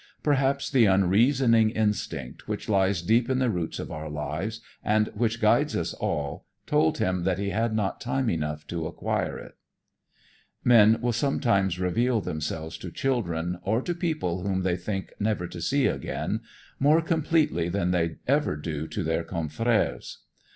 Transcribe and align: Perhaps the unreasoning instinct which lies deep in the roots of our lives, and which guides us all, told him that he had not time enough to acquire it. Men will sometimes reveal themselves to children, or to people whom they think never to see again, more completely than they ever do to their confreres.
Perhaps 0.23 0.71
the 0.71 0.85
unreasoning 0.87 1.69
instinct 1.69 2.47
which 2.47 2.67
lies 2.67 3.03
deep 3.03 3.29
in 3.29 3.37
the 3.37 3.51
roots 3.51 3.77
of 3.77 3.91
our 3.91 4.09
lives, 4.09 4.59
and 4.83 5.09
which 5.13 5.39
guides 5.39 5.75
us 5.75 5.93
all, 5.93 6.47
told 6.65 6.97
him 6.97 7.23
that 7.23 7.37
he 7.37 7.51
had 7.51 7.75
not 7.75 8.01
time 8.01 8.27
enough 8.27 8.65
to 8.65 8.87
acquire 8.87 9.37
it. 9.37 9.57
Men 10.63 10.99
will 11.01 11.13
sometimes 11.13 11.79
reveal 11.79 12.19
themselves 12.19 12.79
to 12.79 12.89
children, 12.89 13.59
or 13.61 13.79
to 13.83 13.93
people 13.93 14.41
whom 14.41 14.63
they 14.63 14.75
think 14.75 15.13
never 15.19 15.45
to 15.45 15.61
see 15.61 15.85
again, 15.85 16.39
more 16.79 17.03
completely 17.03 17.69
than 17.69 17.91
they 17.91 18.15
ever 18.25 18.55
do 18.55 18.87
to 18.87 19.03
their 19.03 19.23
confreres. 19.23 20.23